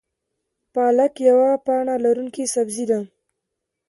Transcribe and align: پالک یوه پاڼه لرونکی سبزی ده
پالک 0.73 1.13
یوه 1.27 1.49
پاڼه 1.65 1.95
لرونکی 2.03 2.45
سبزی 2.53 2.85
ده 2.89 2.99